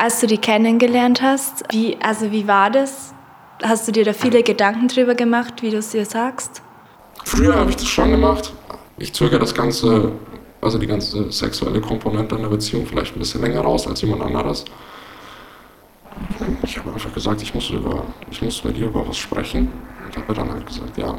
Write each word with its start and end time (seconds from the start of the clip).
Als 0.00 0.18
du 0.18 0.26
die 0.26 0.38
kennengelernt 0.38 1.20
hast, 1.20 1.62
wie, 1.72 1.98
also 2.00 2.32
wie 2.32 2.48
war 2.48 2.70
das? 2.70 3.12
Hast 3.62 3.86
du 3.86 3.92
dir 3.92 4.02
da 4.02 4.14
viele 4.14 4.42
Gedanken 4.42 4.88
drüber 4.88 5.14
gemacht, 5.14 5.60
wie 5.60 5.70
du 5.70 5.76
es 5.76 5.90
dir 5.90 6.06
sagst? 6.06 6.62
Früher 7.22 7.54
habe 7.54 7.68
ich 7.68 7.76
das 7.76 7.86
schon 7.86 8.10
gemacht. 8.10 8.54
Ich 8.96 9.12
zögere 9.12 9.40
das 9.40 9.54
Ganze, 9.54 10.12
also 10.62 10.78
die 10.78 10.86
ganze 10.86 11.30
sexuelle 11.30 11.82
Komponente 11.82 12.34
in 12.34 12.40
der 12.40 12.48
Beziehung 12.48 12.86
vielleicht 12.86 13.14
ein 13.14 13.18
bisschen 13.18 13.42
länger 13.42 13.60
raus 13.60 13.86
als 13.86 14.00
jemand 14.00 14.22
anderes. 14.22 14.64
Ich 16.62 16.78
habe 16.78 16.94
einfach 16.94 17.12
gesagt, 17.12 17.42
ich 17.42 17.52
muss, 17.52 17.68
über, 17.68 18.02
ich 18.30 18.40
muss 18.40 18.64
mit 18.64 18.78
dir 18.78 18.86
über 18.86 19.06
was 19.06 19.18
sprechen. 19.18 19.70
Und 20.06 20.16
habe 20.16 20.32
dann 20.32 20.50
halt 20.50 20.66
gesagt, 20.66 20.96
ja, 20.96 21.18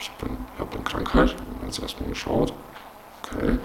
ich, 0.00 0.10
ich 0.10 0.58
habe 0.58 0.72
eine 0.72 0.84
Krankheit. 0.84 1.36
Hat 1.62 1.74
sie 1.74 1.82
erstmal 1.82 2.08
geschaut. 2.08 2.54
Okay. 3.24 3.58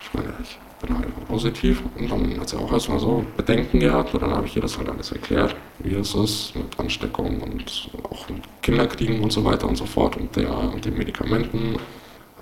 Ich 0.00 0.14
meine, 0.14 0.32
ich 0.40 0.60
bin 0.80 0.96
halt 0.96 1.28
positiv. 1.28 1.82
Und 1.98 2.10
dann 2.10 2.40
hat 2.40 2.48
sie 2.48 2.56
auch 2.56 2.72
erstmal 2.72 2.98
so 2.98 3.24
Bedenken 3.36 3.80
gehabt. 3.80 4.14
Und 4.14 4.22
dann 4.22 4.30
habe 4.32 4.46
ich 4.46 4.56
ihr 4.56 4.62
das 4.62 4.76
halt 4.78 4.88
alles 4.88 5.12
erklärt, 5.12 5.54
wie 5.80 5.94
es 5.94 6.14
ist 6.14 6.54
mit 6.56 6.78
Ansteckung 6.78 7.40
und 7.40 7.90
auch 8.10 8.28
mit 8.28 8.42
Kinderkriegen 8.62 9.20
und 9.20 9.32
so 9.32 9.44
weiter 9.44 9.68
und 9.68 9.76
so 9.76 9.86
fort 9.86 10.16
und, 10.16 10.34
der, 10.36 10.56
und 10.56 10.84
den 10.84 10.96
Medikamenten. 10.96 11.76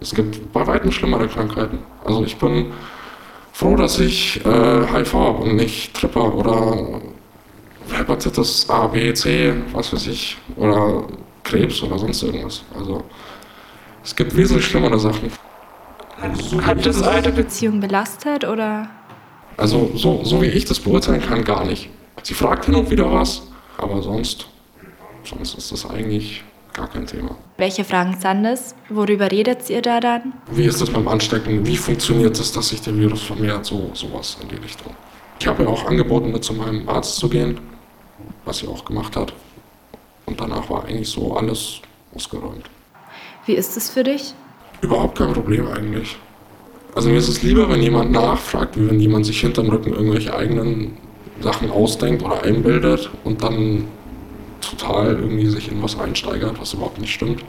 Es 0.00 0.14
gibt 0.14 0.52
bei 0.52 0.66
weitem 0.66 0.92
schlimmere 0.92 1.28
Krankheiten. 1.28 1.78
Also 2.04 2.24
ich 2.24 2.36
bin 2.36 2.72
froh, 3.52 3.76
dass 3.76 3.98
ich 3.98 4.44
äh, 4.44 4.86
HIV 4.86 5.14
habe 5.14 5.38
und 5.42 5.56
nicht 5.56 5.94
Tripper 5.94 6.34
oder 6.34 7.00
Hepatitis 7.92 8.68
A, 8.68 8.86
B, 8.86 9.12
C, 9.14 9.54
was 9.72 9.92
weiß 9.92 10.06
ich, 10.06 10.36
oder 10.56 11.04
Krebs 11.42 11.82
oder 11.82 11.98
sonst 11.98 12.22
irgendwas. 12.22 12.62
Also 12.78 13.02
es 14.04 14.14
gibt 14.14 14.36
wesentlich 14.36 14.66
schlimmere 14.66 14.98
Sachen. 14.98 15.32
Hat 16.20 16.84
das 16.84 17.02
eure 17.02 17.32
Beziehung 17.32 17.80
belastet 17.80 18.44
oder? 18.44 18.88
Also 19.56 19.90
so, 19.94 20.24
so 20.24 20.42
wie 20.42 20.46
ich 20.46 20.64
das 20.64 20.80
beurteilen 20.80 21.20
kann, 21.20 21.44
gar 21.44 21.64
nicht. 21.64 21.90
Sie 22.22 22.34
fragt 22.34 22.66
hin 22.66 22.74
und 22.74 22.90
wieder 22.90 23.10
was, 23.12 23.42
aber 23.76 24.02
sonst, 24.02 24.46
sonst 25.24 25.54
ist 25.54 25.72
das 25.72 25.88
eigentlich 25.88 26.42
gar 26.72 26.88
kein 26.88 27.06
Thema. 27.06 27.36
Welche 27.56 27.84
Fragen 27.84 28.16
sind 28.20 28.44
das? 28.44 28.74
Worüber 28.88 29.30
redet 29.30 29.68
ihr 29.70 29.82
da 29.82 30.00
dann? 30.00 30.32
Wie 30.50 30.64
ist 30.64 30.80
das 30.80 30.90
beim 30.90 31.08
Anstecken? 31.08 31.66
Wie 31.66 31.76
funktioniert 31.76 32.38
es, 32.38 32.52
dass 32.52 32.68
sich 32.68 32.80
der 32.80 32.96
Virus 32.96 33.22
vermehrt? 33.22 33.64
So 33.64 33.90
sowas 33.94 34.36
in 34.42 34.48
die 34.48 34.56
Richtung. 34.56 34.92
Ich 35.40 35.46
habe 35.46 35.62
ja 35.64 35.68
auch 35.68 35.86
angeboten, 35.86 36.32
mit 36.32 36.44
zu 36.44 36.52
meinem 36.52 36.88
Arzt 36.88 37.16
zu 37.16 37.28
gehen, 37.28 37.60
was 38.44 38.58
sie 38.58 38.66
auch 38.68 38.84
gemacht 38.84 39.16
hat. 39.16 39.32
Und 40.26 40.40
danach 40.40 40.68
war 40.68 40.84
eigentlich 40.84 41.08
so 41.08 41.36
alles 41.36 41.80
ausgeräumt. 42.14 42.68
Wie 43.46 43.54
ist 43.54 43.76
es 43.76 43.90
für 43.90 44.04
dich? 44.04 44.34
Überhaupt 44.80 45.18
kein 45.18 45.32
Problem 45.32 45.66
eigentlich. 45.68 46.16
Also 46.94 47.10
mir 47.10 47.18
ist 47.18 47.28
es 47.28 47.42
lieber, 47.42 47.68
wenn 47.68 47.82
jemand 47.82 48.12
nachfragt, 48.12 48.78
wie 48.78 48.88
wenn 48.88 49.00
jemand 49.00 49.26
sich 49.26 49.40
hinterm 49.40 49.68
Rücken 49.68 49.92
irgendwelche 49.92 50.34
eigenen 50.34 50.96
Sachen 51.40 51.70
ausdenkt 51.70 52.22
oder 52.22 52.42
einbildet 52.42 53.10
und 53.24 53.42
dann 53.42 53.84
total 54.60 55.16
irgendwie 55.16 55.46
sich 55.46 55.70
in 55.70 55.82
was 55.82 55.98
einsteigert, 55.98 56.60
was 56.60 56.72
überhaupt 56.74 57.00
nicht 57.00 57.12
stimmt. 57.12 57.42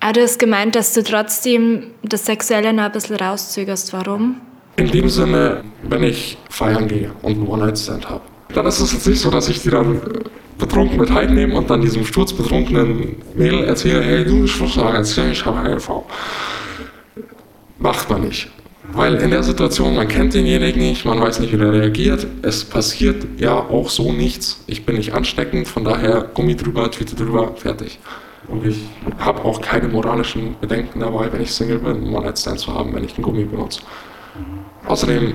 Aber 0.00 0.10
ah, 0.10 0.12
du 0.12 0.22
hast 0.22 0.38
gemeint, 0.38 0.74
dass 0.74 0.92
du 0.92 1.02
trotzdem 1.02 1.88
das 2.02 2.26
Sexuelle 2.26 2.72
noch 2.72 2.84
ein 2.84 2.92
bisschen 2.92 3.16
rauszögerst. 3.16 3.92
Warum? 3.92 4.40
In 4.76 4.90
dem 4.90 5.08
Sinne, 5.08 5.64
wenn 5.82 6.02
ich 6.02 6.36
feiern 6.50 6.86
gehe 6.86 7.10
und 7.22 7.32
einen 7.32 7.48
One-Night-Stand 7.48 8.08
habe, 8.08 8.20
dann 8.54 8.66
ist 8.66 8.80
es 8.80 8.92
jetzt 8.92 9.06
nicht 9.06 9.20
so, 9.20 9.30
dass 9.30 9.48
ich 9.48 9.62
die 9.62 9.70
dann 9.70 10.00
betrunken 10.58 10.98
mit 10.98 11.10
heimnehme 11.10 11.54
und 11.54 11.70
dann 11.70 11.80
diesem 11.80 12.04
sturzbetrunkenen 12.04 13.16
Mädel 13.34 13.64
erzähle, 13.64 14.02
hey 14.02 14.24
du, 14.24 14.44
ich 14.44 14.60
muss 14.60 14.74
sagen, 14.74 15.30
ich 15.30 15.44
habe 15.46 15.68
HIV. 15.68 15.90
Macht 17.78 18.10
man 18.10 18.22
nicht. 18.22 18.50
Weil 18.92 19.16
in 19.16 19.30
der 19.30 19.42
Situation, 19.42 19.94
man 19.94 20.08
kennt 20.08 20.34
denjenigen 20.34 20.80
nicht, 20.80 21.04
man 21.04 21.20
weiß 21.20 21.40
nicht, 21.40 21.52
wie 21.52 21.58
der 21.58 21.72
reagiert. 21.72 22.26
Es 22.42 22.64
passiert 22.64 23.26
ja 23.38 23.54
auch 23.54 23.90
so 23.90 24.12
nichts. 24.12 24.64
Ich 24.66 24.86
bin 24.86 24.96
nicht 24.96 25.12
ansteckend, 25.12 25.68
von 25.68 25.84
daher 25.84 26.26
Gummi 26.32 26.56
drüber, 26.56 26.90
Tüte 26.90 27.14
drüber, 27.14 27.52
fertig. 27.54 27.98
Und 28.48 28.66
ich 28.66 28.78
habe 29.18 29.44
auch 29.44 29.60
keine 29.60 29.88
moralischen 29.88 30.56
Bedenken 30.58 31.00
dabei, 31.00 31.30
wenn 31.30 31.42
ich 31.42 31.52
Single 31.52 31.80
bin, 31.80 31.96
einen 31.96 32.14
One-Night-Stand 32.14 32.58
zu 32.58 32.72
haben, 32.72 32.94
wenn 32.94 33.04
ich 33.04 33.14
einen 33.14 33.24
Gummi 33.24 33.44
benutze. 33.44 33.82
Außerdem 34.86 35.34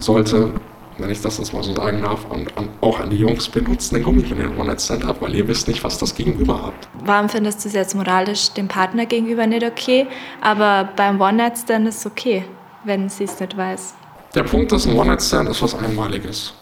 sollte 0.00 0.50
wenn 0.98 1.10
ich 1.10 1.20
das 1.20 1.38
jetzt 1.38 1.52
mal 1.52 1.62
so 1.62 1.74
sagen 1.74 2.02
darf, 2.02 2.24
und, 2.30 2.56
und 2.56 2.70
auch 2.80 3.00
an 3.00 3.10
die 3.10 3.16
Jungs, 3.16 3.48
benutzt 3.48 3.92
den 3.92 4.02
Gummi, 4.02 4.28
wenn 4.30 4.38
ihr 4.38 4.44
ein 4.44 4.58
One-Night-Stand 4.58 5.06
habt, 5.06 5.20
weil 5.20 5.34
ihr 5.34 5.46
wisst 5.46 5.68
nicht, 5.68 5.82
was 5.84 5.98
das 5.98 6.14
Gegenüber 6.14 6.62
habt. 6.62 6.88
Warum 7.04 7.28
findest 7.28 7.64
du 7.64 7.68
es 7.68 7.74
jetzt 7.74 7.94
moralisch 7.94 8.50
dem 8.50 8.68
Partner 8.68 9.06
gegenüber 9.06 9.46
nicht 9.46 9.64
okay, 9.64 10.06
aber 10.40 10.88
beim 10.96 11.20
One-Night-Stand 11.20 11.88
ist 11.88 11.98
es 11.98 12.06
okay, 12.06 12.44
wenn 12.84 13.08
sie 13.08 13.24
es 13.24 13.38
nicht 13.38 13.56
weiß? 13.56 13.94
Der 14.34 14.44
Punkt 14.44 14.72
ist, 14.72 14.86
ein 14.86 14.96
One-Night-Stand 14.96 15.48
ist 15.48 15.62
was 15.62 15.74
Einmaliges. 15.74 16.54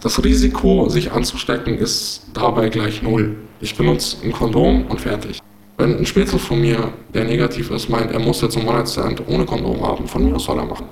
Das 0.00 0.22
Risiko, 0.22 0.88
sich 0.88 1.10
anzustecken, 1.10 1.76
ist 1.76 2.26
dabei 2.32 2.68
gleich 2.68 3.02
null. 3.02 3.36
Ich 3.60 3.76
benutze 3.76 4.18
ein 4.24 4.32
Kondom 4.32 4.86
und 4.86 5.00
fertig. 5.00 5.40
Wenn 5.76 5.98
ein 5.98 6.06
Spätzle 6.06 6.38
von 6.38 6.60
mir, 6.60 6.92
der 7.12 7.24
negativ 7.24 7.70
ist, 7.70 7.88
meint, 7.88 8.12
er 8.12 8.18
muss 8.18 8.40
jetzt 8.40 8.56
ein 8.56 8.66
One-Night-Stand 8.66 9.28
ohne 9.28 9.44
Kondom 9.44 9.84
haben, 9.86 10.06
von 10.06 10.24
mir 10.24 10.36
aus 10.36 10.44
soll 10.44 10.58
er 10.58 10.64
machen. 10.64 10.86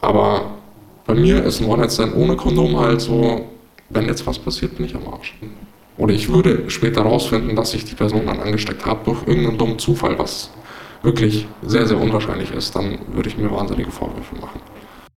Aber 0.00 0.58
bei 1.06 1.14
mir 1.14 1.44
ist 1.44 1.60
ein 1.60 1.66
One-Night-Stand 1.66 2.14
ohne 2.16 2.36
Kondom 2.36 2.78
halt 2.78 3.00
so, 3.00 3.46
wenn 3.90 4.06
jetzt 4.06 4.26
was 4.26 4.38
passiert, 4.38 4.76
bin 4.76 4.86
ich 4.86 4.94
am 4.94 5.06
Arsch. 5.08 5.34
Oder 5.96 6.14
ich 6.14 6.28
würde 6.28 6.70
später 6.70 7.02
rausfinden, 7.02 7.54
dass 7.54 7.74
ich 7.74 7.84
die 7.84 7.94
Person 7.94 8.26
dann 8.26 8.40
angesteckt 8.40 8.84
habe 8.84 9.04
durch 9.04 9.26
irgendeinen 9.26 9.58
dummen 9.58 9.78
Zufall, 9.78 10.18
was 10.18 10.50
wirklich 11.02 11.46
sehr, 11.62 11.86
sehr 11.86 12.00
unwahrscheinlich 12.00 12.50
ist, 12.52 12.74
dann 12.74 12.98
würde 13.12 13.28
ich 13.28 13.36
mir 13.36 13.50
wahnsinnige 13.50 13.90
Vorwürfe 13.90 14.34
machen. 14.36 14.60